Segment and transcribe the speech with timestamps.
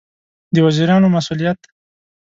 [0.55, 1.59] د وزیرانو مسوولیت